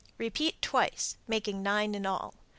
[0.17, 2.33] Repeat twice (making nine in all).